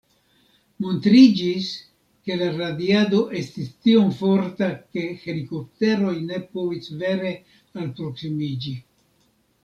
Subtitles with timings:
[0.83, 1.65] Montriĝis,
[2.29, 7.35] ke la radiado estis tiom forta, ke helikopteroj ne povis vere
[7.83, 8.75] alproksimiĝi.